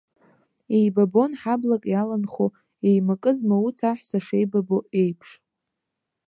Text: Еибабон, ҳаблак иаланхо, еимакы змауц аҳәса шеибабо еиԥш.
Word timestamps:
Еибабон, 0.77 1.31
ҳаблак 1.41 1.83
иаланхо, 1.89 2.47
еимакы 2.89 3.31
змауц 3.37 3.79
аҳәса 3.89 4.19
шеибабо 4.25 4.77
еиԥш. 5.01 5.29